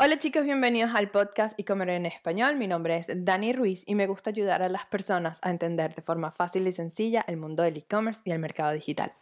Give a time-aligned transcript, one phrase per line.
[0.00, 2.54] Hola chicos, bienvenidos al podcast y comer en español.
[2.54, 6.02] Mi nombre es Dani Ruiz y me gusta ayudar a las personas a entender de
[6.02, 9.12] forma fácil y sencilla el mundo del e-commerce y el mercado digital.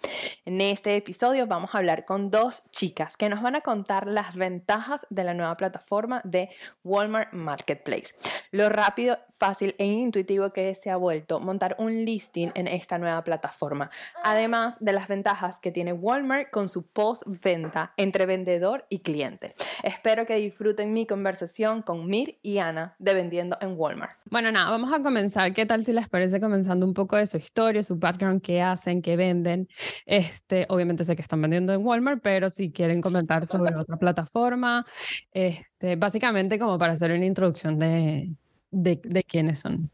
[0.44, 4.34] En este episodio vamos a hablar con dos chicas que nos van a contar las
[4.34, 6.50] ventajas de la nueva plataforma de
[6.84, 8.14] Walmart Marketplace.
[8.50, 13.24] Lo rápido, fácil e intuitivo que se ha vuelto montar un listing en esta nueva
[13.24, 13.90] plataforma.
[14.22, 19.54] Además de las ventajas que tiene Walmart con su post-venta entre vendedor y cliente.
[19.82, 24.18] Espero que disfruten disfruten mi conversación con Mir y Ana de Vendiendo en Walmart.
[24.28, 25.52] Bueno, nada, vamos a comenzar.
[25.54, 29.00] ¿Qué tal si les parece comenzando un poco de su historia, su background, qué hacen,
[29.00, 29.68] qué venden?
[30.06, 34.84] Este, obviamente sé que están vendiendo en Walmart, pero si quieren comentar sobre otra plataforma,
[35.30, 38.32] este, básicamente como para hacer una introducción de,
[38.72, 39.88] de, de quiénes son.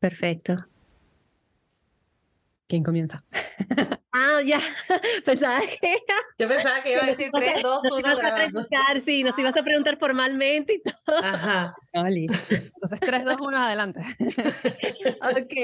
[0.00, 0.56] Perfecto.
[2.66, 3.18] ¿Quién comienza?
[4.16, 4.60] Ah, ya.
[5.24, 5.98] Pensaba que.
[6.38, 8.64] Yo pensaba que iba a decir 3, 2, 1 grabando.
[9.04, 11.18] Sí, nos ibas a preguntar formalmente y todo.
[11.18, 11.74] Ajá.
[11.94, 14.00] Entonces, 3, 2, 1, adelante.
[15.20, 15.54] ok.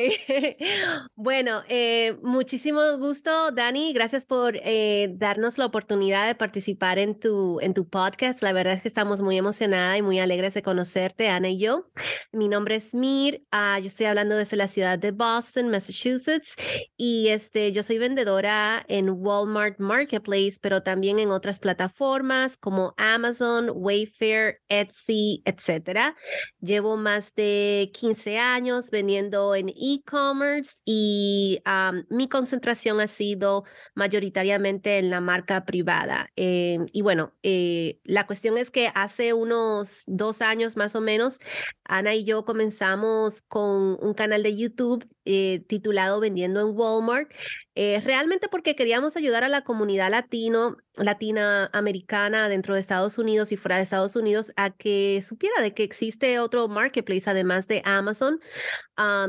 [1.16, 3.92] Bueno, eh, muchísimo gusto, Dani.
[3.92, 8.42] Gracias por eh, darnos la oportunidad de participar en tu, en tu podcast.
[8.42, 11.90] La verdad es que estamos muy emocionada y muy alegres de conocerte, Ana y yo.
[12.32, 13.42] Mi nombre es Mir.
[13.52, 16.56] Uh, yo estoy hablando desde la ciudad de Boston, Massachusetts.
[16.96, 23.70] Y este, yo soy vendedora en Walmart Marketplace, pero también en otras plataformas como Amazon,
[23.74, 26.14] Wayfair, Etsy, etc.
[26.60, 31.62] Llevo más de 15 años vendiendo en e-commerce y
[32.08, 36.30] mi concentración ha sido mayoritariamente en la marca privada.
[36.36, 41.38] Eh, y bueno, eh, la cuestión es que hace unos dos años más o menos,
[41.84, 47.30] Ana y yo comenzamos con un canal de YouTube eh, titulado Vendiendo en Walmart,
[47.74, 53.56] eh, realmente porque queríamos ayudar a la comunidad latino, latinoamericana dentro de Estados Unidos y
[53.56, 58.40] fuera de Estados Unidos a que supiera de que existe otro marketplace además de Amazon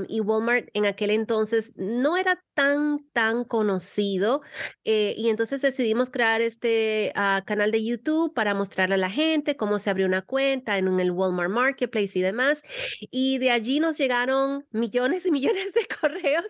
[0.08, 4.42] y Walmart en aquel entonces no era tan, tan conocido.
[4.84, 9.56] Eh, y entonces decidimos crear este ah, canal de YouTube para mostrarle a la gente
[9.56, 12.64] cómo se abrió una cuenta en, el Walmart Marketplace y demás.
[13.12, 16.46] Y de allí nos llegaron millones y millones de correos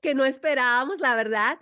[0.00, 1.58] que no esperábamos, la verdad.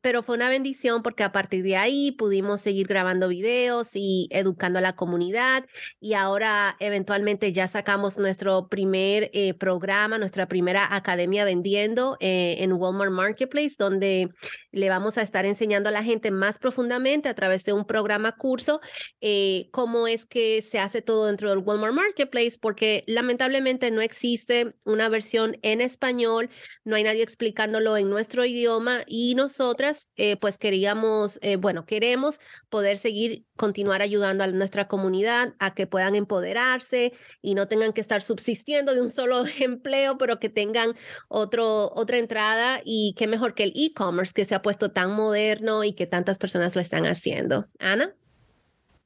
[0.00, 4.78] pero fue una bendición porque a partir de ahí pudimos seguir grabando videos y educando
[4.78, 5.66] a la comunidad.
[6.00, 12.72] Y ahora eventualmente ya sacamos nuestro primer eh, programa nuestra primera academia vendiendo eh, en
[12.72, 14.32] Walmart Marketplace, donde
[14.72, 18.36] le vamos a estar enseñando a la gente más profundamente a través de un programa
[18.36, 18.80] curso
[19.20, 24.74] eh, cómo es que se hace todo dentro del Walmart Marketplace, porque lamentablemente no existe
[24.84, 26.50] una versión en español,
[26.84, 32.38] no hay nadie explicándolo en nuestro idioma y nosotras eh, pues queríamos, bueno, queremos
[32.68, 38.00] poder seguir, continuar ayudando a nuestra comunidad a que puedan empoderarse y no tengan que
[38.00, 40.94] estar subsistiendo de un solo empleo pero que tengan
[41.28, 45.84] otro, otra entrada y qué mejor que el e-commerce que se ha puesto tan moderno
[45.84, 47.66] y que tantas personas lo están haciendo.
[47.78, 48.14] Ana.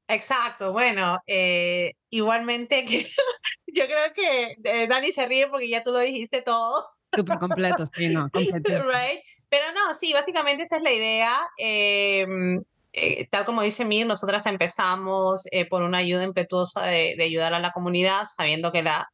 [0.09, 3.07] Exacto, bueno, eh, igualmente que
[3.67, 6.91] yo creo que eh, Dani se ríe porque ya tú lo dijiste todo.
[7.15, 9.21] Súper completo, sí, no, right?
[9.49, 11.41] Pero no, sí, básicamente esa es la idea.
[11.57, 17.55] Em, eh, tal como dice Mir, nosotras empezamos por una ayuda impetuosa de, de, ayudar
[17.55, 19.09] a la comunidad, sabiendo que la,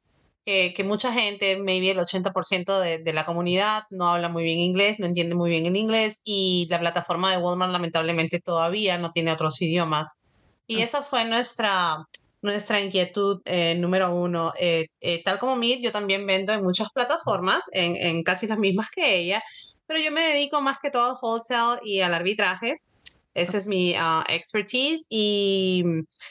[0.44, 4.98] que, mucha gente, maybe el 80% de, de, la comunidad, no habla muy bien inglés,
[4.98, 9.32] no entiende muy bien el inglés y la plataforma de Walmart lamentablemente todavía no tiene
[9.32, 10.18] otros idiomas.
[10.66, 10.84] Y ah.
[10.84, 11.98] esa fue nuestra,
[12.42, 14.52] nuestra inquietud eh, número uno.
[14.58, 18.58] Eh, eh, tal como Mir, yo también vendo en muchas plataformas, en, en casi las
[18.58, 19.42] mismas que ella,
[19.86, 22.78] pero yo me dedico más que todo al wholesale y al arbitraje.
[23.34, 25.84] Esa es mi uh, expertise y,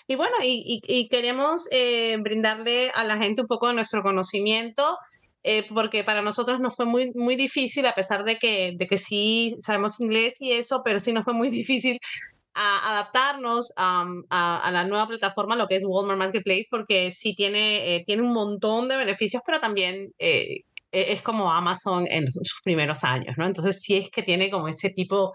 [0.07, 4.97] y bueno, y, y, queremos eh, brindarle a la gente un poco de nuestro conocimiento.
[5.41, 8.97] Eh, porque para nosotros no fue muy, muy difícil, a pesar de que, de que
[8.97, 11.97] sí sabemos inglés y eso, pero sí nos fue muy difícil
[12.53, 17.95] a adaptarnos a, a, la nueva plataforma, lo que es Walmart Marketplace, porque sí tiene,
[17.95, 23.03] eh, tiene un montón de beneficios, pero también e, es como Amazon en sus primeros
[23.03, 23.45] años, ¿no?
[23.45, 25.33] Entonces sí es que tiene como ese tipo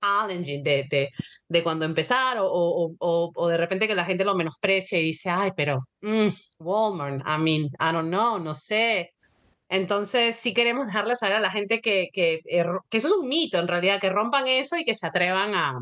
[0.00, 1.10] challenging de, de,
[1.48, 5.30] de cuando empezar o, o, o, de repente que la gente lo menosprecia y dice,
[5.30, 9.12] ay, pero mm, Walmart, I mean, I don't know, no sé.
[9.68, 13.28] Entonces sí queremos dejarle saber a la gente que, que, eh, que eso es un
[13.28, 15.78] mito en realidad, que rompan eso y que se atrevan a,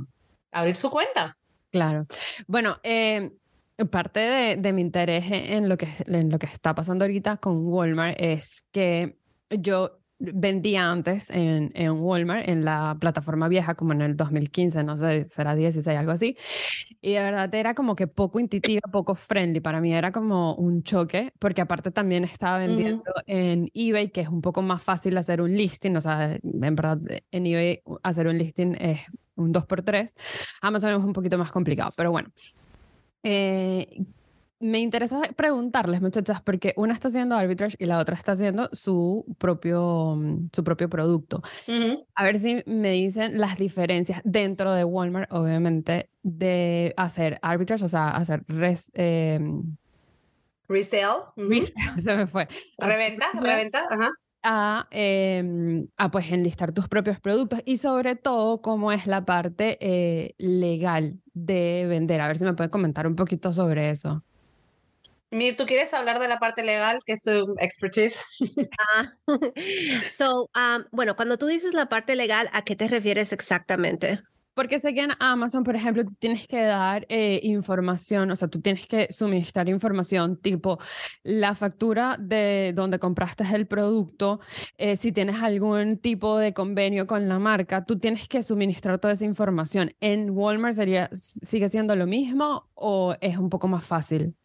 [0.53, 1.37] abrir su cuenta.
[1.71, 2.07] Claro.
[2.47, 3.31] Bueno, eh,
[3.91, 7.67] parte de, de, mi interés en lo, que, en lo que está pasando ahorita con
[7.67, 9.19] Walmart es que
[9.51, 14.97] yo vendía antes en, en, Walmart, en la plataforma vieja, como en el 2015, no
[14.97, 16.37] sé, será 16, algo así.
[17.01, 19.61] Y de verdad era como que poco intuitiva, poco friendly.
[19.61, 24.29] Para mí era como un choque, porque aparte también estaba vendiendo en eBay, que es
[24.29, 25.97] un poco más fácil hacer un listing.
[25.97, 26.99] O sea, en verdad,
[27.31, 29.01] en eBay hacer un listing es
[29.37, 30.13] un 2x3.
[30.63, 32.31] Amazon es un poquito más complicado, pero bueno.
[33.23, 34.05] Eh,
[34.59, 39.25] me interesa preguntarles, muchachas, porque una está haciendo arbitrage y la otra está haciendo su
[39.39, 41.43] propio, mm, su propio producto.
[42.15, 47.89] A ver si me dicen las diferencias dentro de Walmart, obviamente, de hacer arbitrage, o
[47.89, 49.41] sea, hacer res, eh,
[50.69, 51.25] resale.
[52.05, 52.47] se me fue.
[52.79, 54.11] Reventa, reventa, ajá.
[54.49, 59.77] A, em, a, pues enlistar tus propios productos y sobre todo cómo es la parte
[59.81, 62.21] eh, legal de vender.
[62.21, 64.25] A ver si me pueden comentar un poquito sobre eso.
[65.31, 68.19] Mir, ¿tú quieres hablar de la parte legal, que es tu expertise?
[68.95, 69.11] Ah,
[70.17, 74.21] so, um, bueno, cuando tú dices la parte legal, ¿a qué te refieres exactamente?
[74.55, 78.49] Porque sé que en Amazon, por ejemplo, tú tienes que dar eh, información, o sea,
[78.49, 80.79] tú tienes que suministrar información tipo
[81.25, 84.41] la factura de donde compraste el producto,
[84.79, 89.13] eh, si tienes algún tipo de convenio con la marca, tú tienes que suministrar toda
[89.13, 89.93] esa información.
[90.01, 94.37] ¿En Walmart sería, sigue siendo lo mismo o es un poco más fácil?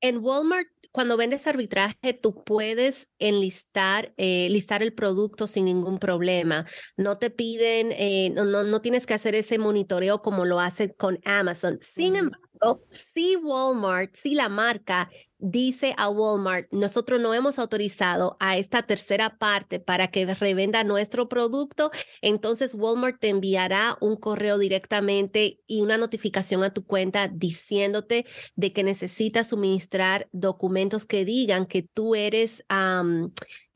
[0.00, 6.66] En Walmart, cuando vendes arbitraje, tú puedes enlistar eh, listar el producto sin ningún problema.
[6.96, 10.94] No te piden, eh, no, no, no, tienes que hacer ese monitoreo como lo hace
[10.94, 11.78] con Amazon.
[11.82, 18.56] Sin embargo, si Walmart, si la marca dice a Walmart, nosotros no hemos autorizado a
[18.56, 21.90] esta tercera parte para que revenda nuestro producto,
[22.22, 28.26] entonces Walmart te enviará un correo directamente y una notificación a tu cuenta diciéndote
[28.56, 32.64] de que necesitas suministrar documentos que digan que tú eres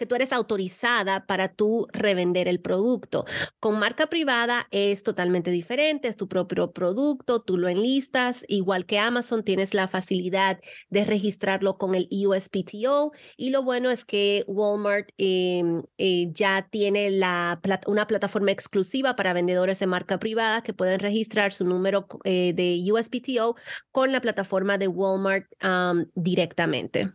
[0.03, 3.25] que tú eres autorizada para tú revender el producto.
[3.61, 8.99] Con marca privada es totalmente diferente, es tu propio producto, tú lo enlistas, igual que
[8.99, 10.59] Amazon tienes la facilidad
[10.91, 17.11] de registrarlo con el USPTO y lo bueno es que Walmart em, eh, ya tiene
[17.11, 22.53] la, una plataforma exclusiva para vendedores de marca privada que pueden registrar su número eh,
[22.57, 23.55] de USPTO
[23.93, 25.47] con la plataforma de Walmart
[26.17, 27.13] directamente.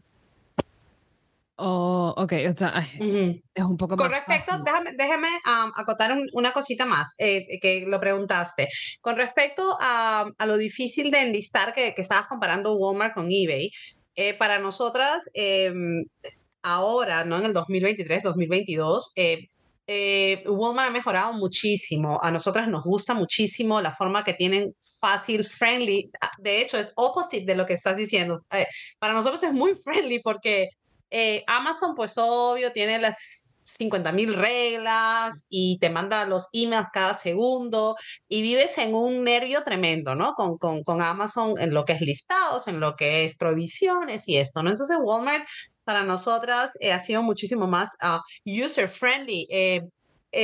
[1.59, 5.29] Oh, ok, o sea, es un poco Con respecto, déjame, déjame
[5.75, 8.69] acotar una cosita más, eh, que lo preguntaste.
[9.01, 13.71] Con respecto a, a, lo difícil de enlistar que, que estabas comparando Walmart con eBay,
[14.19, 16.03] eh, para nosotras, em,
[16.63, 17.37] ahora, ¿no?
[17.37, 19.47] En el 2023, 2022, eh,
[19.85, 22.19] eh, Walmart ha mejorado muchísimo.
[22.23, 26.09] A nosotras nos gusta muchísimo la forma que tienen fácil, friendly.
[26.19, 28.43] Ah, de hecho, es opposite de lo que estás diciendo.
[28.99, 30.69] para nosotros es muy friendly porque
[31.09, 37.13] eh, Amazon, pues obvio, tiene las 50 mil reglas y te manda los emails cada
[37.13, 37.95] segundo
[38.27, 40.33] y vives en un nervio tremendo, ¿no?
[40.33, 44.37] Con, con, con Amazon en lo que es listados, en lo que es provisiones y
[44.37, 44.71] esto, ¿no?
[44.71, 45.47] Entonces Walmart
[45.83, 48.19] para nosotras eh, ha sido muchísimo más uh,
[48.65, 49.47] user friendly.
[49.49, 49.81] Eh,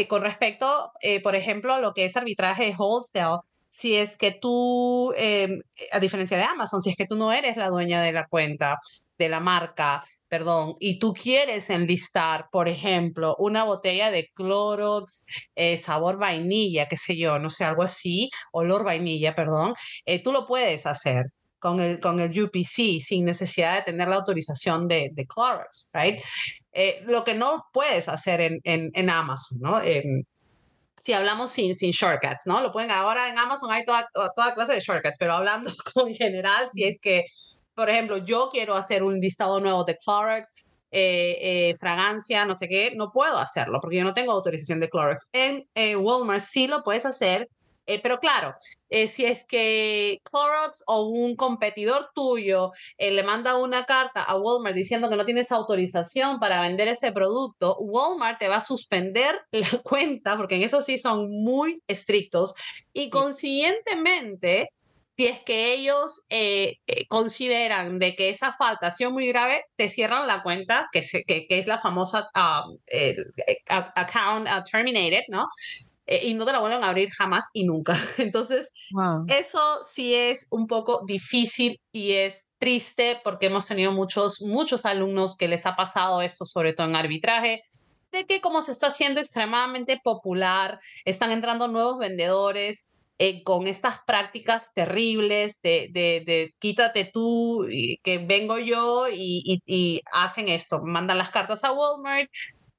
[0.07, 5.13] con respecto, por ejemplo, a lo que es arbitraje wholesale, si es que tú,
[5.91, 8.79] a diferencia de Amazon, si es que tú no eres la dueña de la cuenta,
[9.19, 15.77] de la marca, perdón, y tú quieres enlistar, por ejemplo, una botella de Clorox eh,
[15.77, 19.75] sabor vainilla, qué sé yo, no sé, algo así, olor vainilla, perdón,
[20.05, 21.25] eh, tú lo puedes hacer
[21.59, 26.19] con el, con el UPC sin necesidad de tener la autorización de, de Clorox, right?
[26.71, 29.81] Eh, lo que no puedes hacer en, en, en Amazon, ¿no?
[29.83, 30.23] Em,
[30.99, 32.59] si hablamos sin, sin shortcuts, ¿no?
[32.59, 35.69] Lo pueden, ahora en Amazon hay toda, toda clase de shortcuts, pero hablando
[36.07, 37.25] en general, si es que
[37.75, 40.65] por ejemplo, yo quiero hacer un listado nuevo de Clorox,
[40.95, 44.89] eh, eh, fragancia, no sé qué, no puedo hacerlo porque yo no tengo autorización de
[44.89, 45.27] Clorox.
[45.33, 47.49] En eh, Walmart sí lo puedes hacer,
[48.01, 48.55] pero claro,
[48.89, 55.09] si es que Clorox o un competidor tuyo le manda una carta a Walmart diciendo
[55.09, 60.37] que no tienes autorización para vender ese producto, Walmart te va a suspender la cuenta
[60.37, 62.53] porque en eso sí son muy estrictos
[62.93, 64.69] y consiguientemente
[65.15, 69.63] si es que ellos eh, eh, consideran de que esa falta ha sido muy grave,
[69.75, 72.77] te cierran la cuenta, que, que, es la famosa um,
[73.69, 75.47] account uh, terminated, ¿no?
[76.05, 77.95] Eh, y no te la vuelven a abrir jamás y nunca.
[78.17, 78.71] Entonces,
[79.27, 85.37] eso sí es un poco difícil y es triste porque hemos tenido muchos, muchos alumnos
[85.37, 87.61] que les ha pasado esto, sobre todo en arbitraje,
[88.11, 94.01] de que como se está haciendo extremadamente popular, están entrando nuevos vendedores eh, con estas
[94.05, 101.17] prácticas terribles de, de, quítate tú, y que vengo yo y, y, hacen esto, mandan
[101.17, 102.29] las cartas a Walmart,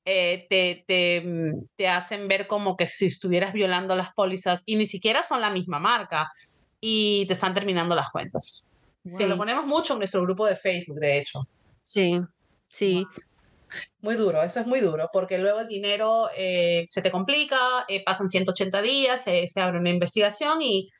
[0.05, 4.76] eh, te, te, mm, te hacen ver como que si estuvieras violando las pólizas y
[4.76, 6.31] ni siquiera son la misma marca
[6.81, 8.67] y te están terminando las cuentas.
[9.07, 11.47] Se lo ponemos mucho en nuestro grupo de Facebook, de hecho.
[11.83, 12.21] Sí,
[12.71, 13.07] sí.
[14.00, 18.04] Muy duro, eso es muy duro, porque luego el dinero eh, se te complica, eh,
[18.04, 20.90] pasan 180 días, se abre una investigación y,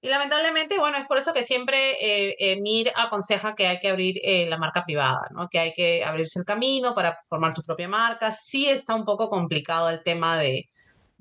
[0.00, 4.20] y, lamentablemente, bueno, es por eso que siempre eh, MIR aconseja que hay que abrir
[4.48, 5.48] la marca privada, ¿no?
[5.48, 8.32] que hay que abrirse el camino para formar tu propia marca.
[8.32, 10.68] Sí está un poco complicado el tema de,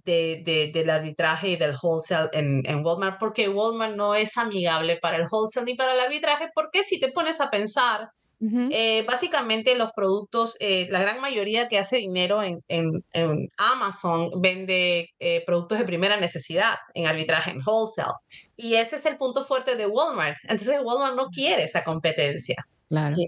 [0.05, 5.17] de, del arbitraje y del wholesale en, en, Walmart, porque Walmart no es amigable para
[5.17, 8.09] el wholesale ni para el arbitraje, porque si te pones a pensar,
[8.41, 14.29] eh, básicamente los productos, eh, la gran mayoría que hace dinero en, en, en Amazon
[14.41, 18.13] vende eh, productos de primera necesidad en arbitraje, en wholesale.
[18.55, 20.37] Y ese es el punto fuerte de Walmart.
[20.43, 22.65] Entonces Walmart no quiere esa competencia.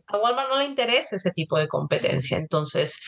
[0.07, 2.37] A Walmart no le interesa ese tipo de competencia.
[2.37, 3.01] Entonces,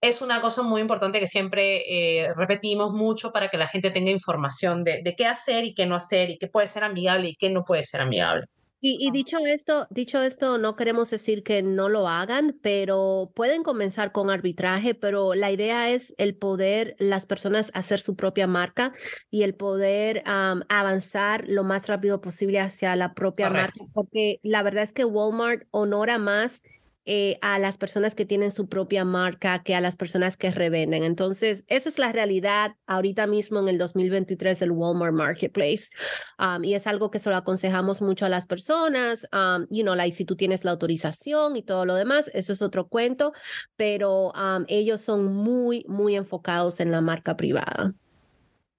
[0.00, 4.84] es una cosa muy importante que siempre repetimos mucho para que la gente tenga información
[4.84, 7.50] de, de, qué hacer y qué no hacer y qué puede ser amigable y qué
[7.50, 8.46] no puede ser amigable.
[8.84, 14.10] Y, dicho esto, dicho esto, no queremos decir que no lo hagan, pero pueden comenzar
[14.10, 18.92] con arbitraje, pero la idea es el poder las personas hacer su propia marca
[19.30, 24.82] y el poder avanzar lo más rápido posible hacia la propia marca, porque la verdad
[24.82, 26.60] es que Walmart honora más
[27.04, 31.02] eh, a las personas que tienen su propia marca que a las personas que revenden.
[31.02, 35.88] Entonces, esa es la realidad ahorita mismo en el 2023 del Walmart Marketplace.
[36.38, 39.26] Um, y es algo que se lo aconsejamos mucho a las personas.
[39.32, 42.62] Um, you know, like, si tú tienes la autorización y todo lo demás, eso es
[42.62, 43.32] otro cuento,
[43.76, 47.94] pero um, ellos son muy, muy enfocados en la marca privada.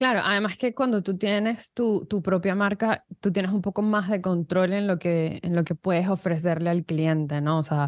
[0.03, 4.09] Claro, además que cuando tú tienes tu, tu, propia marca, tú tienes un poco más
[4.09, 7.59] de control en lo que, en lo que puedes ofrecerle al cliente, ¿no?
[7.59, 7.87] O sea,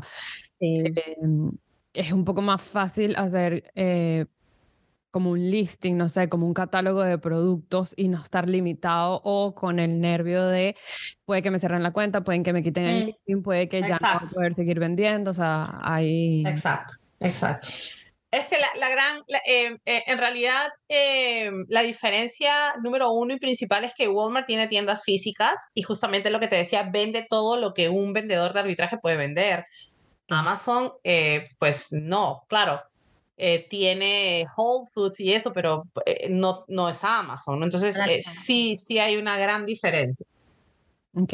[0.61, 1.51] em,
[1.91, 4.27] es un poco más fácil hacer eh,
[5.11, 9.53] como un listing, no sé, como un catálogo de productos y no estar limitado o
[9.53, 10.77] con el nervio de
[11.25, 13.81] puede que me cierren la cuenta, pueden que me quiten el mm, listing, puede que
[13.81, 16.45] ya no voy a poder seguir vendiendo, o sea, ahí...
[16.47, 17.67] Exacto, exacto.
[18.35, 23.85] Es que la, gran, eh, eh, en realidad, eh, la diferencia número uno y principal
[23.85, 27.73] es que Walmart tiene tiendas físicas y justamente lo que te decía, vende todo lo
[27.73, 29.65] que un vendedor de arbitraje puede vender.
[30.27, 30.91] Amazon,
[31.59, 32.81] pues no, claro,
[33.69, 35.83] tiene Whole Foods y eso, pero
[36.29, 37.63] no, no es Amazon.
[37.63, 40.25] Entonces, sí, sí hay una gran diferencia.
[41.17, 41.33] Ok.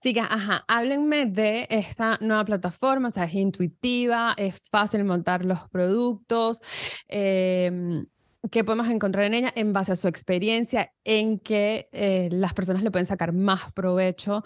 [0.00, 5.68] Chicas, ajá, háblenme de esta nueva plataforma, o sea, es intuitiva, es fácil montar los
[5.70, 6.60] productos.
[7.08, 8.06] Em,
[8.52, 12.84] ¿Qué podemos encontrar en ella en base a su experiencia, en que eh, las personas
[12.84, 14.44] le pueden sacar más provecho?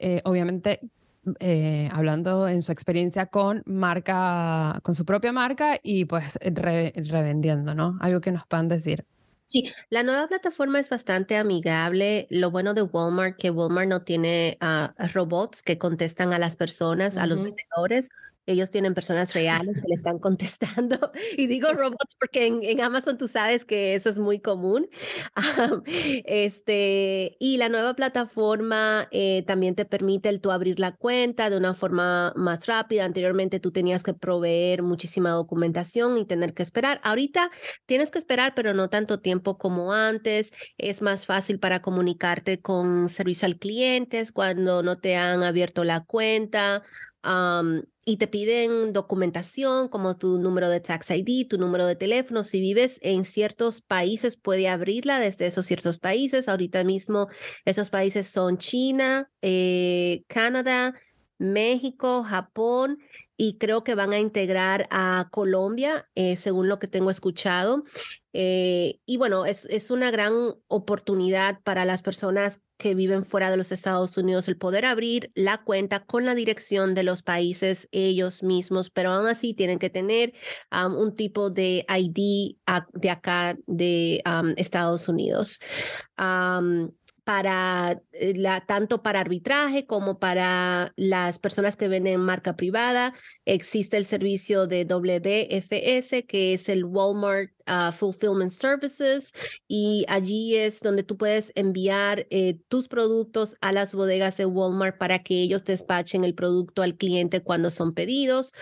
[0.00, 0.80] Eh, obviamente,
[1.38, 7.96] eh, hablando en su experiencia con marca, con su propia marca y pues revendiendo, ¿no?
[8.00, 9.06] Algo que nos puedan decir.
[9.50, 12.26] Sí, la nueva plataforma es bastante amigable.
[12.28, 17.16] Lo bueno de Walmart, que Walmart no tiene ah, robots que contestan a las personas,
[17.16, 18.10] a los vendedores
[18.48, 20.98] ellos tienen personas reales que le están contestando.
[21.36, 24.88] Y digo robots porque en, Amazon tú sabes que eso es muy común.
[26.24, 31.56] este, y la nueva plataforma eh, también te permite el tú abrir la cuenta de
[31.56, 33.04] una forma más rápida.
[33.04, 37.00] Anteriormente tú tenías que proveer muchísima documentación y tener que esperar.
[37.04, 37.50] Ahorita
[37.86, 40.52] tienes que esperar, pero no tanto tiempo como antes.
[40.78, 46.04] Es más fácil para comunicarte con servicio al cliente cuando no te han abierto la
[46.04, 46.82] cuenta
[48.08, 52.42] y te piden documentación como tu número de tax ID, tu número de teléfono.
[52.42, 56.48] Si vives en ciertos países, puede abrirla desde esos ciertos países.
[56.48, 57.28] Ahorita mismo
[57.66, 60.94] esos países son China, eh, Canadá,
[61.36, 62.96] México, Japón
[63.40, 67.84] y creo que van a integrar a Colombia, eh, según lo que tengo escuchado.
[68.32, 73.56] Eh, y bueno, es, es una gran oportunidad para las personas que viven fuera de
[73.56, 78.42] los Estados Unidos el poder abrir la cuenta con la dirección de los países ellos
[78.42, 80.32] mismos, pero aún así tienen que tener
[80.70, 82.56] un tipo de ID
[82.94, 84.22] de acá de
[84.56, 85.58] Estados Unidos
[87.28, 93.12] para eh, tanto para arbitraje como para las personas que venden marca privada.
[93.44, 99.34] Existe el servicio de WFS, que es el Walmart ah, Fulfillment Services,
[99.66, 104.96] y allí es donde tú puedes enviar eh, tus productos a las bodegas de Walmart
[104.96, 108.54] para que ellos despachen el producto al cliente cuando son pedidos.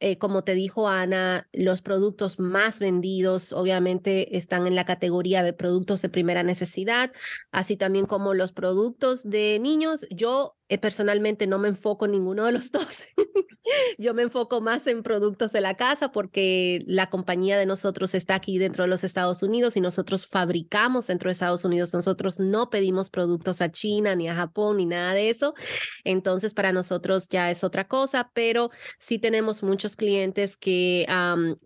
[0.00, 5.52] Eh, como te dijo Ana, los productos más vendidos obviamente están en la categoría de
[5.52, 7.12] productos de primera necesidad,
[7.50, 10.06] así también como los productos de niños.
[10.10, 13.04] Yo personalmente no me enfoco en ninguno de los dos.
[13.98, 18.34] Yo me enfoco más en productos de la casa porque la compañía de nosotros está
[18.34, 21.92] aquí dentro de los Estados Unidos y nosotros fabricamos dentro de Estados Unidos.
[21.92, 25.54] Nosotros no pedimos productos a China ni a Japón ni nada de eso.
[26.04, 31.06] Entonces, para nosotros ya es otra cosa, pero sí tenemos muchos clientes que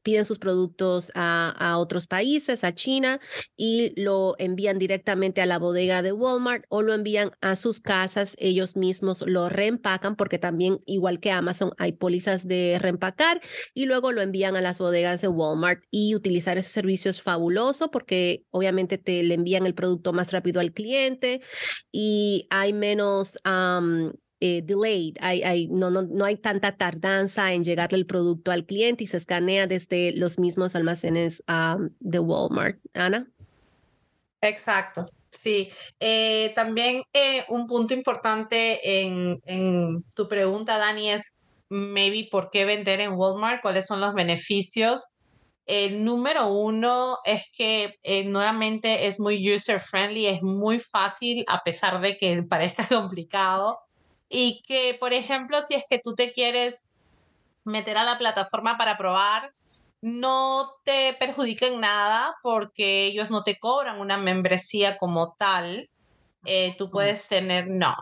[0.03, 3.21] piden sus productos a, a otros países, a China,
[3.57, 8.35] y lo envían directamente a la bodega de Walmart o lo envían a sus casas.
[8.39, 13.41] Ellos mismos lo reempacan porque también, igual que Amazon, hay pólizas de reempacar
[13.73, 17.91] y luego lo envían a las bodegas de Walmart y utilizar ese servicio es fabuloso
[17.91, 21.41] porque obviamente te le envían el producto más rápido al cliente
[21.91, 23.39] y hay menos
[24.41, 25.17] eh, delayed,
[25.71, 29.67] no, no, no hay tanta tardanza en llegarle el producto al cliente y se escanea
[29.69, 31.43] desde los mismos almacenes
[32.01, 32.81] de Walmart.
[32.93, 33.31] Ana.
[34.41, 35.07] Exacto.
[35.33, 41.37] Sí, eh, también eh, un punto importante en, tu pregunta, Dani, es
[41.71, 45.07] maybe por qué vender en Walmart, cuáles son los beneficios.
[45.65, 51.63] El número uno es que eh, nuevamente es muy user friendly, es muy fácil a
[51.65, 53.79] pesar de que parezca complicado.
[54.29, 56.95] Y que, por ejemplo, si es que tú te quieres
[57.65, 59.51] meter a la plataforma para probar,
[60.03, 65.89] no te perjudiquen nada porque ellos no te cobran una membresía como tal.
[66.45, 67.95] Eh, tú puedes tener, no,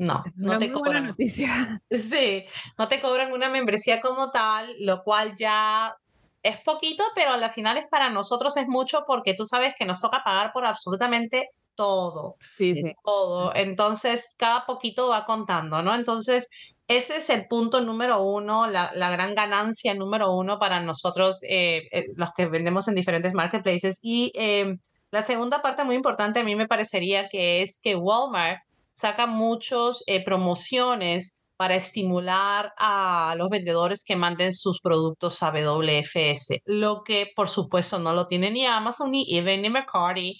[0.00, 1.06] no, no te cobran.
[1.06, 1.80] Noticia.
[1.90, 2.44] Sí,
[2.78, 5.94] no te cobran una membresía como tal, lo cual ya
[6.42, 10.00] es poquito, pero al final es para nosotros es mucho porque tú sabes que nos
[10.00, 12.36] toca pagar por absolutamente todo.
[12.50, 12.94] Sí, sí.
[13.04, 13.54] Todo.
[13.54, 15.94] Entonces, cada poquito va contando, ¿no?
[15.94, 16.50] Entonces,
[16.90, 21.86] ese es el punto número uno, la, la gran ganancia número uno para nosotros, eh,
[21.92, 24.00] eh, los que vendemos en diferentes marketplaces.
[24.02, 24.74] Y eh,
[25.12, 28.58] la segunda parte muy importante a mí me parecería que es que Walmart
[28.92, 37.04] saca muchas promociones para estimular a los vendedores que manden sus productos a WFS, lo
[37.04, 40.36] que por supuesto no lo tiene ni Amazon, ni eBay, ni McCarty,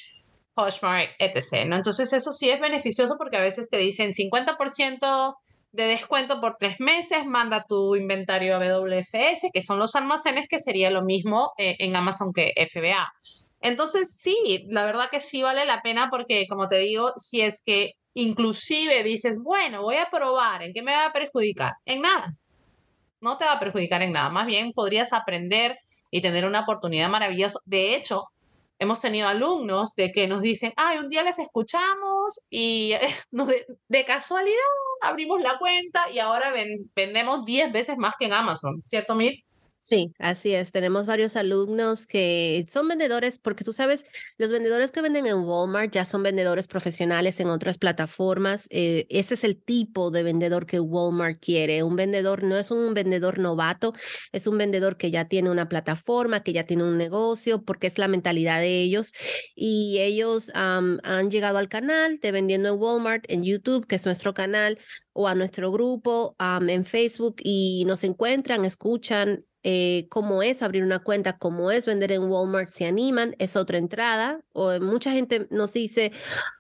[0.55, 1.65] Poshmark, etc.
[1.69, 1.77] ¿no?
[1.77, 5.37] Entonces eso sí es beneficioso porque a veces te dicen 50%
[5.73, 10.59] de descuento por tres meses, manda tu inventario a WFS, que son los almacenes, que
[10.59, 13.09] sería lo mismo eh, en Amazon que FBA.
[13.61, 17.63] Entonces, sí, la verdad que sí vale la pena porque, como te digo, si es
[17.65, 21.75] que inclusive dices, bueno, voy a probar, ¿en qué me va a perjudicar?
[21.85, 22.35] En nada.
[23.21, 24.31] No te va a perjudicar en nada.
[24.31, 25.77] Más bien podrías aprender
[26.11, 27.61] y tener una oportunidad maravillosa.
[27.67, 28.25] De hecho,
[28.81, 32.95] hemos tenido alumnos de que nos dicen, ay, un día les escuchamos y
[33.89, 34.57] de, casualidad
[35.03, 36.53] abrimos la cuenta y ahora
[36.97, 39.35] vendemos 10 veces más que en Amazon, ¿cierto, Mir?
[39.83, 40.73] Sí, así es.
[40.73, 44.05] Tenemos varios alumnos que son vendedores, porque tú sabes,
[44.37, 48.67] los vendedores que venden en Walmart ya son vendedores profesionales en otras plataformas.
[48.69, 51.83] Eh, ese es el tipo de vendedor que Walmart quiere.
[51.83, 53.95] Un vendedor no es un vendedor novato,
[54.33, 57.97] es un vendedor que ya tiene una plataforma, que ya tiene un negocio, porque es
[57.97, 59.15] la mentalidad de ellos.
[59.55, 64.35] Y ellos han llegado al canal de Vendiendo en Walmart en YouTube, que es nuestro
[64.35, 64.79] canal,
[65.13, 71.01] o a nuestro grupo en Facebook y nos encuentran, escuchan eh, cómo es abrir una
[71.03, 74.41] cuenta, cómo es vender en Walmart, se animan, es otra entrada.
[74.53, 76.13] O mucha gente nos dice,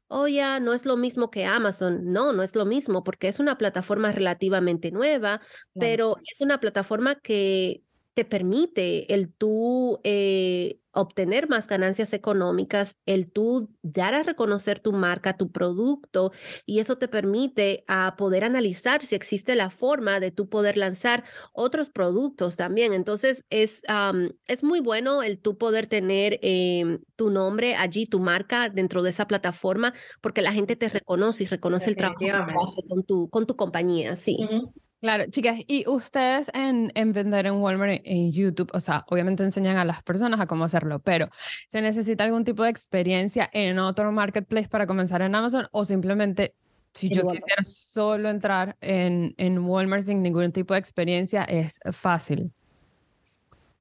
[0.08, 2.12] oh ya, no es lo mismo que Amazon.
[2.12, 5.40] No, no es lo mismo porque es una plataforma relativamente nueva,
[5.78, 7.82] pero es una plataforma que
[8.14, 14.92] te permite el tú eh, obtener más ganancias económicas, el tú dar a reconocer tu
[14.92, 16.33] marca, tu producto,
[16.66, 21.24] y eso te permite a poder analizar si existe la forma de tú poder lanzar
[21.53, 22.92] otros productos también.
[22.92, 23.83] Entonces, es,
[24.46, 29.11] es muy bueno el tú poder tener em, tu nombre allí, tu marca dentro de
[29.11, 33.46] esa plataforma, porque la gente te reconoce y reconoce el trabajo que con tu, con
[33.46, 34.38] tu compañía, sí.
[35.00, 39.78] Claro, chicas, y ustedes en, en vender en Walmart en, YouTube, o sea, obviamente enseñan
[39.78, 41.30] a las personas a cómo hacerlo, pero
[41.68, 46.54] ¿se necesita algún tipo de experiencia en otro marketplace para comenzar en Amazon o simplemente
[46.92, 52.52] si yo quisiera solo entrar en, en Walmart sin ningún tipo de experiencia es fácil?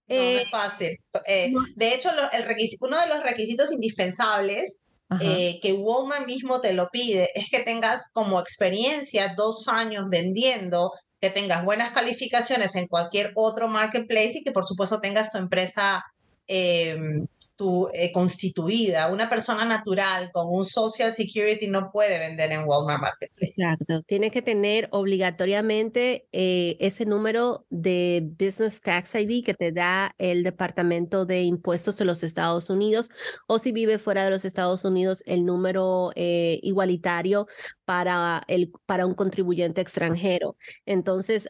[0.07, 0.97] No, no es eh, fácil.
[1.25, 2.45] Eh, de hecho, el
[2.79, 4.85] uno de los requisitos indispensables
[5.19, 10.93] eh, que Walmart mismo te lo pide es que tengas como experiencia dos años vendiendo
[11.21, 16.03] que tengas buenas calificaciones en cualquier otro marketplace y que por supuesto tengas tu empresa,
[16.47, 17.27] em,
[17.59, 19.11] tu, eh, constituida.
[19.11, 23.51] Una persona natural con un Social Security no puede vender en Walmart Marketplace.
[23.51, 24.01] Exacto.
[24.03, 30.43] Tiene que tener obligatoriamente eh, ese número de Business Tax ID que te da el
[30.43, 33.09] Departamento de Impuestos de los Estados Unidos
[33.45, 37.47] o si vive fuera de los Estados Unidos, el número eh, igualitario
[37.83, 40.55] para, el, para un contribuyente extranjero.
[40.85, 41.49] Entonces,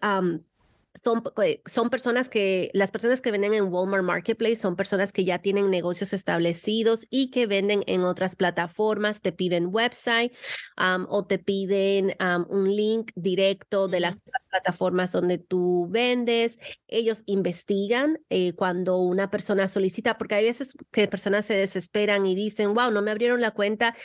[0.95, 5.23] son, eh, son personas que, las personas que venden en Walmart Marketplace son personas que
[5.23, 10.33] ya tienen negocios establecidos y que venden en otras plataformas, te piden website
[11.07, 12.15] o te piden
[12.49, 16.57] un link directo de las otras plataformas donde tú vendes.
[16.87, 22.35] Ellos investigan eh, cuando una persona solicita, porque hay veces que personas se desesperan y
[22.35, 23.95] dicen, wow, no me abrieron la cuenta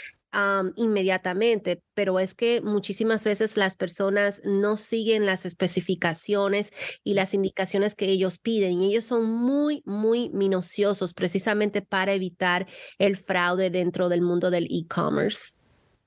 [0.77, 6.71] inmediatamente, pero es que muchísimas veces las personas no siguen las especificaciones
[7.03, 12.67] y las indicaciones que ellos piden y ellos son muy, muy minuciosos precisamente para evitar
[12.99, 15.55] el fraude dentro del mundo del e-commerce.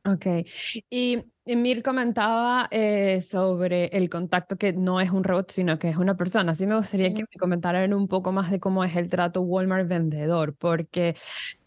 [0.05, 0.25] Ok,
[0.89, 5.97] y Mir comentaba eh, sobre el contacto que no es un robot, sino que es
[5.97, 6.53] una persona.
[6.53, 9.87] Así me gustaría que me comentaran un poco más de cómo es el trato Walmart
[9.87, 11.15] vendedor, porque,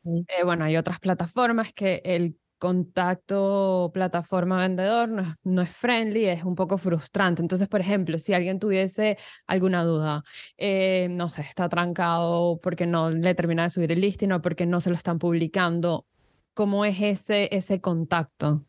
[0.05, 5.09] eh, bueno, hay otras plataformas que el contacto plataforma-vendedor
[5.42, 7.42] no, es friendly, es un poco frustrante.
[7.42, 9.18] Entonces, por ejemplo, si alguien tuviese
[9.49, 10.23] alguna duda,
[10.59, 14.66] eh, no sé, está trancado porque no le termina de subir el listing o porque
[14.66, 16.07] no se lo están publicando,
[16.55, 18.64] ¿cómo es ese, ese contacto?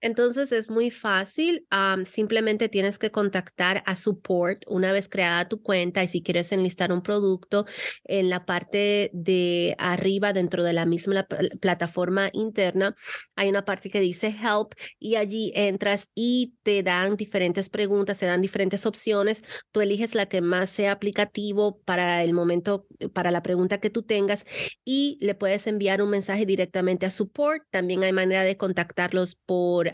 [0.00, 1.66] Entonces es muy fácil,
[2.04, 6.92] simplemente tienes que contactar a support una vez creada tu cuenta y si quieres enlistar
[6.92, 7.66] un producto
[8.04, 11.26] en la parte de arriba dentro de la misma
[11.60, 12.94] plataforma interna
[13.36, 18.26] hay una parte que dice help y allí entras y te dan diferentes preguntas, te
[18.26, 23.42] dan diferentes opciones, tú eliges la que más sea aplicativo para el momento, para la
[23.42, 24.44] pregunta que tú tengas
[24.84, 29.89] y le puedes enviar un mensaje directamente a support, también hay manera de contactarlos por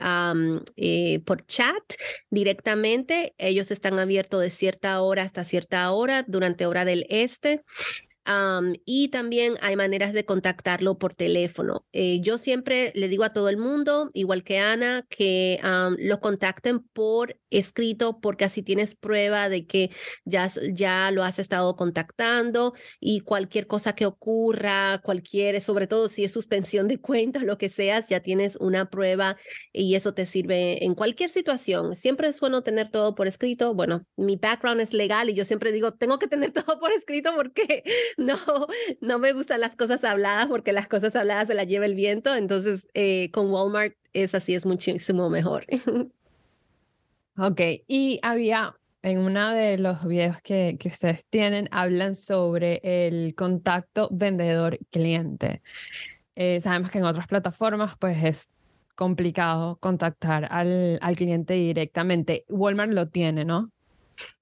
[0.76, 1.82] eh, por chat
[2.30, 3.34] directamente.
[3.38, 7.62] Ellos están abiertos de cierta hora hasta cierta hora durante hora del este
[8.84, 11.86] y también hay maneras de contactarlo por teléfono.
[11.92, 15.60] Eh, yo siempre le digo a todo el mundo, igual que Ana, que
[15.98, 19.90] lo contacten por escrito porque así tienes prueba de que
[20.24, 26.24] ya, ya lo has estado contactando y cualquier cosa que ocurra, cualquier, sobre todo si
[26.24, 29.36] es suspensión de cuentas, lo que seas, ya tienes una prueba
[29.72, 31.94] y eso te sirve en cualquier situación.
[31.94, 33.74] Siempre es bueno tener todo por escrito.
[33.74, 37.32] Bueno, mi background es legal y yo siempre digo, tengo que tener todo por escrito
[37.34, 37.84] porque
[38.26, 38.38] no,
[39.00, 42.34] no me gustan las cosas habladas porque las cosas habladas se las lleva el viento.
[42.34, 45.66] Entonces, eh, con Walmart es así, es muchísimo mejor.
[47.38, 53.34] Ok, y había en uno de los videos que, que ustedes tienen, hablan sobre el
[53.34, 55.60] contacto vendedor-cliente.
[56.34, 58.52] Eh, sabemos que en otras plataformas, pues es
[58.94, 62.46] complicado contactar al, al cliente directamente.
[62.48, 63.70] Walmart lo tiene, ¿no?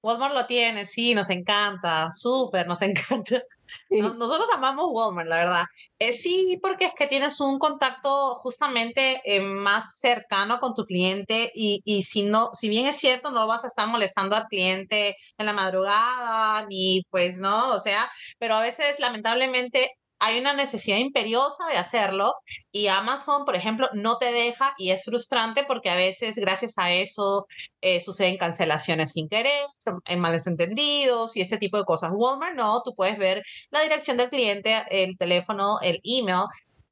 [0.03, 3.43] Walmart lo tiene, sí, nos encanta, súper, nos encanta.
[3.90, 5.64] Nosotros amamos Walmart, la verdad.
[5.98, 11.50] Eh, sí, porque es que tienes un contacto justamente eh, más cercano con tu cliente
[11.55, 15.16] y, y, si no, si bien es cierto, no vas a estar molestando al cliente
[15.38, 19.90] en la madrugada, ni pues no, o sea, pero a veces lamentablemente
[20.25, 22.33] hay una necesidad imperiosa de hacerlo
[22.73, 26.93] y Amazon, por ejemplo, no te deja y es frustrante porque a veces gracias a
[26.95, 27.47] eso
[27.83, 29.67] eh, suceden cancelaciones sin querer,
[30.07, 32.11] en males entendidos y ese tipo de cosas.
[32.15, 36.47] Walmart no, tú puedes ver la dirección del cliente, el teléfono, el email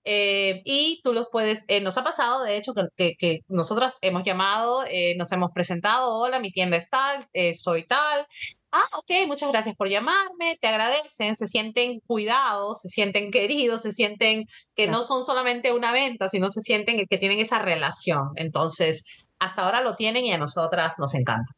[0.05, 4.25] eh, y tú los puedes, eh, nos ha pasado de hecho que, que, nosotras hemos
[4.25, 4.85] llamado,
[5.16, 8.27] nos hemos presentado, hola, mi tienda es tal, soy tal,
[8.72, 13.92] ah, ok, muchas gracias por llamarme, te agradecen, se sienten cuidados, se sienten queridos, se
[13.92, 18.30] sienten que no son solamente una venta, sino se sienten que tienen esa relación.
[18.37, 19.04] Entonces,
[19.38, 21.52] hasta ahora lo tienen y a nosotras nos encanta.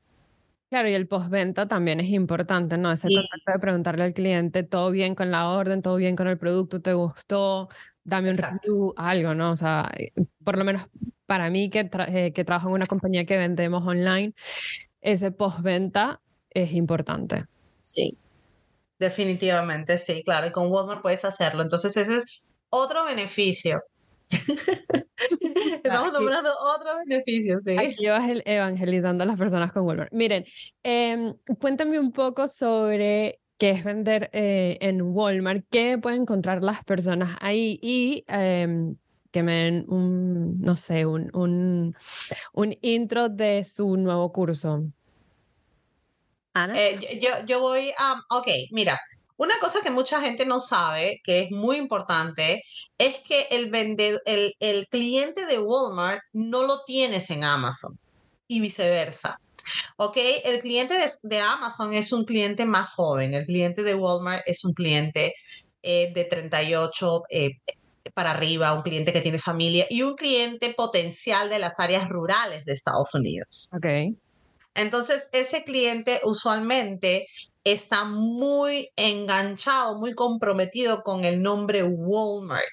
[0.71, 2.91] Claro, y el postventa también es importante, ¿no?
[2.91, 6.37] Ese contacto de preguntarle al cliente, todo bien con la orden, todo bien con el
[6.37, 7.69] producto, te gustó,
[8.03, 9.53] dame un review, algo, ¿no?
[9.53, 10.89] O sea, eh, por lo menos
[11.27, 14.35] para mí que, eh, que trabajo en una compañía que vendemos online,
[15.01, 16.21] ese postventa
[16.55, 17.45] es importante.
[17.81, 18.17] Sí.
[18.99, 21.63] Definitivamente, sí, claro, y con Walmart puedes hacerlo.
[21.63, 23.83] Entonces, ese es otro beneficio.
[25.85, 27.77] Estamos nombrando otro beneficio, sí.
[27.77, 30.13] Aquí vas evangelizando a las personas con Walmart.
[30.13, 30.45] Miren,
[30.83, 36.85] eh, cuéntame un poco sobre qué es vender eh, en Walmart, qué pueden encontrar las
[36.85, 38.97] personas ahí y em,
[39.31, 41.95] que me den un, no sé, un, un,
[42.53, 44.85] un intro de su nuevo curso.
[46.75, 48.99] Eh, yo, yo voy a, ok, mira,
[49.37, 52.63] Una cosa que mucha gente no sabe, que es muy importante,
[52.99, 53.71] es que el,
[54.27, 57.99] el, el cliente de Walmart no lo tienes en Amazon
[58.47, 59.41] y viceversa.
[59.97, 60.17] ¿Ok?
[60.45, 64.73] El cliente de, Amazon es un cliente más joven, el cliente de Walmart es un
[64.73, 65.35] cliente
[65.83, 67.51] eh, de 38 eh,
[68.13, 72.65] para arriba, un cliente que tiene familia y un cliente potencial de las áreas rurales
[72.65, 73.69] de Estados Unidos.
[73.75, 74.15] Ok.
[74.75, 77.27] Entonces, ese cliente usualmente
[77.65, 82.65] está muy enganchado, muy comprometido con el nombre Walmart.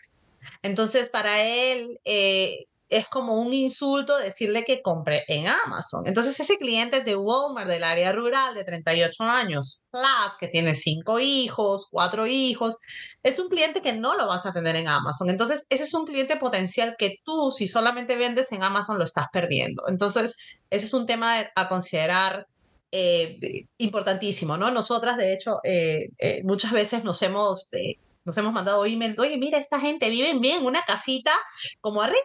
[0.64, 6.04] Entonces, para él eh, es como un insulto decirle que compre en Amazon.
[6.06, 11.18] Entonces, ese cliente de Walmart del área rural de 38 años, plus, que tiene cinco
[11.18, 12.80] hijos, cuatro hijos,
[13.24, 15.30] es un cliente que no lo vas a tener en Amazon.
[15.30, 19.28] Entonces, ese es un cliente potencial que tú, si solamente vendes en Amazon, lo estás
[19.32, 19.84] perdiendo.
[19.88, 20.36] Entonces,
[20.70, 22.46] ese es un tema a considerar
[22.92, 23.40] eh,
[23.78, 24.70] importantísimo, ¿no?
[24.70, 27.70] Nosotras, de hecho, eh, eh, muchas veces nos hemos,
[28.26, 31.32] nos hemos mandado emails, oye, mira, esta gente vive bien, una casita
[31.80, 32.20] como arriba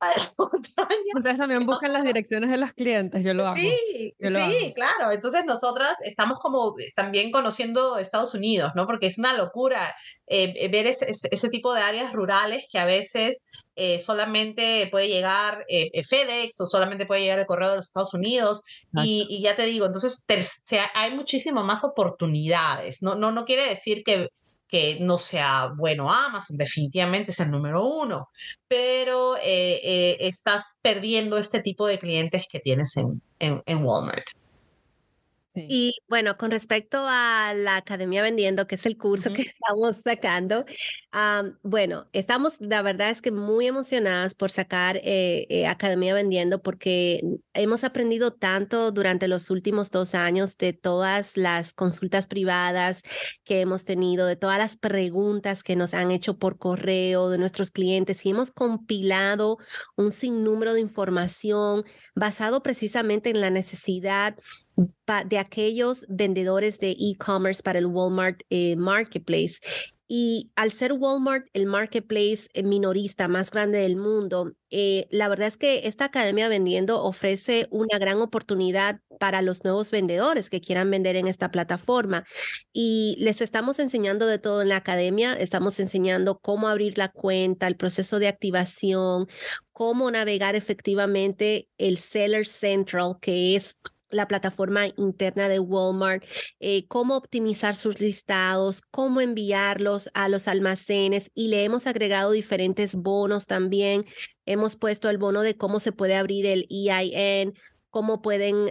[1.16, 3.56] Ustedes también buscan las direcciones de los clientes, yo lo hago.
[3.56, 5.10] Sí, sí, claro.
[5.10, 8.86] Entonces nosotras estamos como también conociendo Estados Unidos, ¿no?
[8.86, 9.94] Porque es una locura
[10.26, 15.64] eh, ver ese, ese, tipo de áreas rurales que a veces eh, solamente puede llegar
[15.68, 18.62] eh, FedEx o solamente puede llegar el correo de los Estados Unidos.
[19.02, 20.26] Y, y, ya te digo, entonces
[20.94, 23.02] hay muchísimas más oportunidades.
[23.02, 24.28] No, no, no quiere decir que
[24.68, 28.30] que no sea bueno Amazon, definitivamente es el número uno,
[28.68, 34.26] pero eh, eh, estás perdiendo este tipo de clientes que tienes en, en Walmart.
[35.56, 40.66] Y bueno, con respecto a la Academia Vendiendo, que es el curso que estamos sacando,
[41.62, 47.22] bueno, estamos, la verdad es que muy emocionadas por sacar eh, eh, Academia Vendiendo porque
[47.54, 53.02] hemos aprendido tanto durante los últimos dos años de todas las consultas privadas
[53.44, 57.70] que hemos tenido, de todas las preguntas que nos han hecho por correo de nuestros
[57.70, 59.56] clientes y hemos compilado
[59.96, 64.36] un sinnúmero de información basado precisamente en la necesidad
[65.26, 69.60] de aquellos vendedores de e-commerce para el Walmart eh, Marketplace.
[70.08, 75.48] Y al ser Walmart el marketplace eh, minorista más grande del mundo, eh, la verdad
[75.48, 80.90] es que esta academia vendiendo ofrece una gran oportunidad para los nuevos vendedores que quieran
[80.90, 82.24] vender en esta plataforma.
[82.72, 85.34] Y les estamos enseñando de todo en la academia.
[85.34, 89.26] Estamos enseñando cómo abrir la cuenta, el proceso de activación,
[89.72, 93.76] cómo navegar efectivamente el Seller Central, que es
[94.10, 96.24] la plataforma interna de Walmart,
[96.60, 102.94] eh, cómo optimizar sus listados, cómo enviarlos a los almacenes y le hemos agregado diferentes
[102.94, 104.04] bonos también.
[104.44, 107.54] Hemos puesto el bono de cómo se puede abrir el EIN,
[107.96, 108.70] cómo pueden,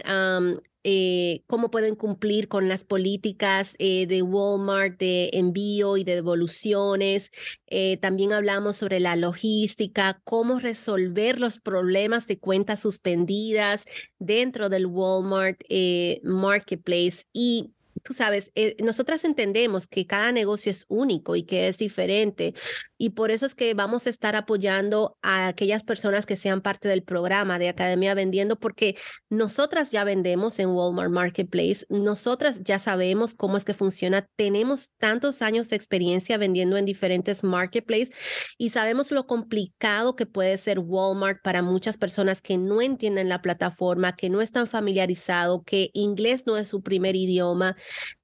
[0.84, 7.32] eh, cómo pueden cumplir con las políticas eh, de Walmart de envío y de devoluciones.
[7.66, 13.84] Eh, también hablamos sobre la logística, cómo resolver los problemas de cuentas suspendidas
[14.20, 15.60] dentro del Walmart
[16.22, 17.72] Marketplace y
[18.06, 22.54] tú sabes, eh, nosotras entendemos que cada negocio es único y que es diferente
[22.98, 26.88] y por eso es que vamos a estar apoyando a aquellas personas que sean parte
[26.88, 28.96] del programa de Academia Vendiendo porque
[29.28, 35.42] nosotras ya vendemos en Walmart Marketplace, nosotras ya sabemos cómo es que funciona, tenemos tantos
[35.42, 38.12] años de experiencia vendiendo en diferentes marketplaces
[38.56, 43.42] y sabemos lo complicado que puede ser Walmart para muchas personas que no entienden la
[43.42, 47.76] plataforma, que no están familiarizados, que inglés no es su primer idioma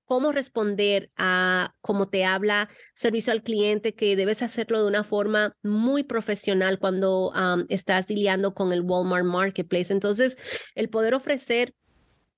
[0.04, 5.56] cómo responder a cómo te habla servicio al cliente, que debes hacerlo de una forma
[5.62, 7.32] muy profesional cuando
[7.68, 9.92] estás lidiando con el Walmart Marketplace.
[9.92, 10.36] Entonces,
[10.74, 11.74] el poder ofrecer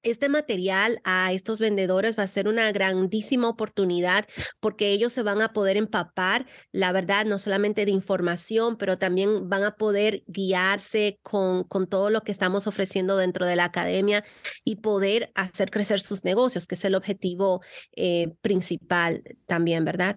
[0.05, 4.27] este material a estos vendedores va a ser una grandísima oportunidad
[4.61, 9.49] porque ellos se van a poder empapar, la verdad, no solamente de información, pero también
[9.49, 14.25] van a poder guiarse con, con todo lo que estamos ofreciendo dentro de la academia
[14.65, 17.63] y poder hacer crecer sus negocios, que es el objetivo
[17.97, 20.17] eh, principal también, ¿verdad?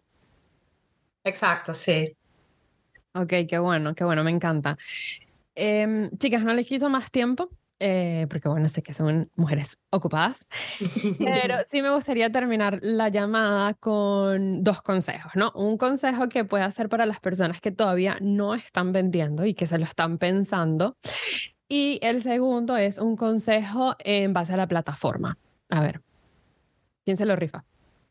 [1.23, 2.15] Exacto, sí.
[3.13, 4.77] Ok, qué bueno, qué bueno, me encanta.
[5.55, 7.49] Em, chicas, no les quito más tiempo.
[7.79, 10.47] Eh, porque bueno, sé que son mujeres ocupadas,
[11.19, 15.51] pero sí me gustaría terminar la llamada con dos consejos, ¿no?
[15.53, 19.67] Un consejo que puede hacer para las personas que todavía no están vendiendo y que
[19.67, 20.97] se lo están pensando.
[21.69, 25.37] Y el segundo es un consejo en base a la plataforma.
[25.69, 26.01] A ver,
[27.05, 27.63] ¿quién se lo rifa?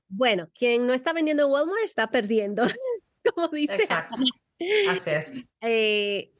[0.09, 2.63] Bueno, quien no está vendiendo en Walmart está perdiendo,
[3.35, 3.75] como dice.
[3.75, 4.17] Exacto.
[4.91, 5.49] Así es.
[5.61, 6.33] Eh,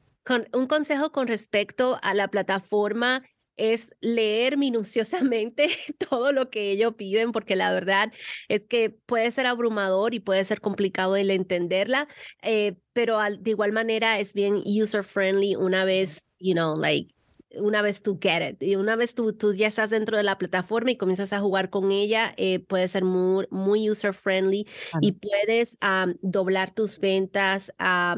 [0.53, 3.23] un consejo con respecto a la plataforma
[3.57, 5.69] es leer minuciosamente
[6.09, 8.11] todo lo que ellos piden, porque la verdad
[8.47, 12.07] es que puede ser abrumador y puede ser complicado el entenderla,
[12.41, 17.16] eh, pero de igual manera es bien user friendly una vez, you know, like
[17.59, 20.37] una vez tú get it, y una vez tú, tú ya estás dentro de la
[20.37, 24.67] plataforma y comienzas a jugar con ella, eh, puede ser muy, muy user friendly
[25.01, 25.77] y puedes
[26.21, 28.17] doblar tus ventas a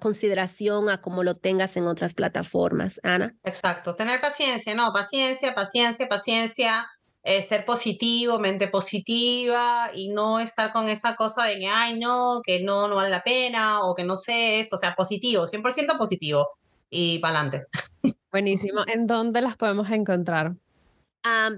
[0.00, 3.00] consideración a como lo tengas en otras plataformas.
[3.02, 3.34] Ana.
[3.44, 6.86] Exacto, tener paciencia, no, paciencia, paciencia, paciencia.
[7.24, 12.40] Eh, ser positivo, mente positiva y no estar con esa cosa de que, ay, no,
[12.42, 15.98] que no, no vale la pena o que no sé esto, o sea, positivo, 100%
[15.98, 16.48] positivo
[16.88, 17.66] y para adelante.
[18.30, 18.80] Buenísimo.
[18.86, 20.56] ¿En dónde las podemos encontrar?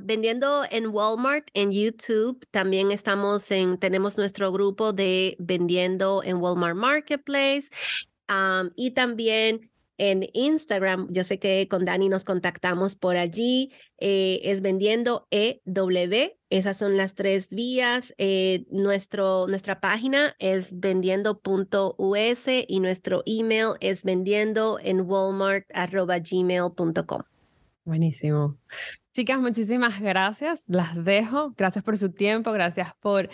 [0.03, 6.77] vendiendo en Walmart, en YouTube, también estamos en, tenemos nuestro grupo de vendiendo en Walmart
[6.77, 7.69] Marketplace
[8.75, 11.09] y también en Instagram.
[11.11, 13.71] Yo sé que con Dani nos contactamos por allí.
[13.99, 16.40] Eh, es vendiendo EW.
[16.51, 18.13] Esas son las tres vías.
[18.19, 27.23] Eh, nuestro, nuestra página es vendiendo.us y nuestro email es vendiendo en walmart.gmail.com.
[27.85, 28.59] Buenísimo.
[29.13, 30.65] Chicas, muchísimas gracias.
[30.67, 31.55] Las dejo.
[31.57, 32.51] Gracias por su tiempo.
[32.53, 33.29] Gracias por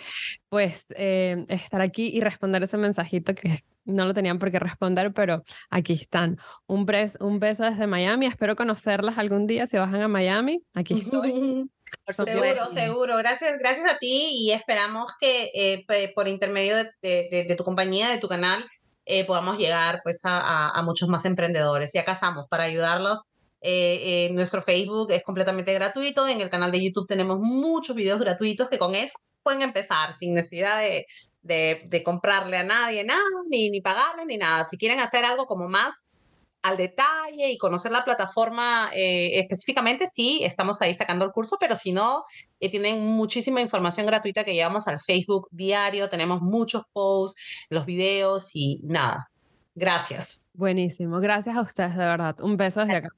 [0.49, 5.13] pues eh, estar aquí y responder ese mensajito que no lo tenían por qué responder,
[5.13, 6.37] pero aquí están.
[6.67, 6.85] Un,
[7.19, 8.25] un beso desde Miami.
[8.25, 10.61] Espero conocerlas algún día si bajan a Miami.
[10.75, 11.69] Aquí estoy.
[12.13, 13.17] seguro, seguro.
[13.17, 18.27] Gracias, gracias a ti y esperamos que eh, por intermedio de, tu compañía, de tu
[18.27, 18.65] canal,
[19.05, 21.95] eh, podamos llegar pues a, muchos más emprendedores.
[21.95, 23.21] Y acá estamos para ayudarlos.
[23.61, 26.27] Eh, nuestro Facebook es completamente gratuito.
[26.27, 30.33] En el canal de YouTube tenemos muchos videos gratuitos que con eso pueden empezar sin
[30.33, 31.05] necesidad de,
[31.47, 34.65] de, comprarle a nadie nada, ni, ni pagarle, ni nada.
[34.65, 36.19] Si quieren hacer algo como más
[36.63, 41.75] al detalle y conocer la plataforma eh, específicamente, sí, estamos ahí sacando el curso, pero
[41.75, 42.25] si no,
[42.59, 48.51] eh, tienen muchísima información gratuita que llevamos al Facebook diario, tenemos muchos posts, los videos
[48.53, 49.29] y nada.
[49.75, 50.45] Gracias.
[50.53, 52.35] Buenísimo, gracias a ustedes, de verdad.
[52.41, 53.09] Un beso desde acá.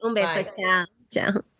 [0.00, 0.86] Un beso, chao.
[1.08, 1.55] Chao.